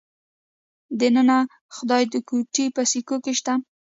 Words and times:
د 0.99 1.01
ننه 1.15 1.37
خدایګوټې 1.75 2.65
په 2.75 2.81
سکو 2.91 3.15
کې 3.23 3.33
شته 3.39 3.53